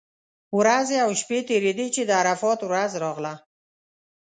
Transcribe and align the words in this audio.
ورځې 0.57 0.97
او 1.05 1.11
شپې 1.21 1.39
تېرېدې 1.49 1.87
چې 1.95 2.01
د 2.05 2.11
عرفات 2.21 2.59
ورځ 2.63 2.91
راغله. 3.03 3.33